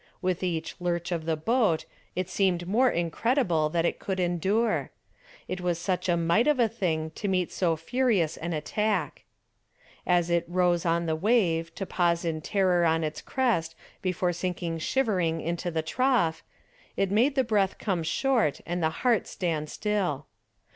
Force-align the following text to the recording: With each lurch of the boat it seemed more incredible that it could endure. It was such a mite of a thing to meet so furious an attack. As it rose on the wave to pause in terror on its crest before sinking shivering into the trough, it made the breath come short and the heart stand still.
With 0.19 0.41
each 0.41 0.75
lurch 0.79 1.11
of 1.11 1.25
the 1.25 1.35
boat 1.37 1.85
it 2.15 2.27
seemed 2.27 2.67
more 2.67 2.89
incredible 2.89 3.69
that 3.69 3.85
it 3.85 3.99
could 3.99 4.19
endure. 4.19 4.89
It 5.47 5.61
was 5.61 5.77
such 5.77 6.09
a 6.09 6.17
mite 6.17 6.47
of 6.47 6.59
a 6.59 6.67
thing 6.67 7.11
to 7.11 7.27
meet 7.27 7.51
so 7.51 7.75
furious 7.75 8.35
an 8.35 8.51
attack. 8.53 9.25
As 10.07 10.31
it 10.31 10.43
rose 10.47 10.87
on 10.87 11.05
the 11.05 11.15
wave 11.15 11.75
to 11.75 11.85
pause 11.85 12.25
in 12.25 12.41
terror 12.41 12.83
on 12.83 13.03
its 13.03 13.21
crest 13.21 13.75
before 14.01 14.33
sinking 14.33 14.79
shivering 14.79 15.39
into 15.39 15.69
the 15.69 15.83
trough, 15.83 16.41
it 16.97 17.11
made 17.11 17.35
the 17.35 17.43
breath 17.43 17.77
come 17.77 18.01
short 18.01 18.59
and 18.65 18.81
the 18.81 18.89
heart 19.05 19.27
stand 19.27 19.69
still. 19.69 20.25